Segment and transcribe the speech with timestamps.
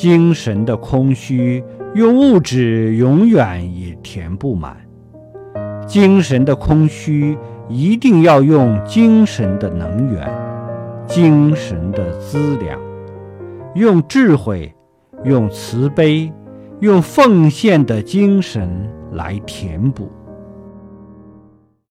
[0.00, 1.62] 精神的空虚，
[1.94, 4.74] 用物质永远也填不满。
[5.86, 7.36] 精神的空虚，
[7.68, 10.26] 一定要用精神的能源、
[11.06, 12.80] 精神的资粮，
[13.74, 14.74] 用智慧、
[15.22, 16.32] 用慈悲、
[16.78, 20.10] 用奉献的精神来填补。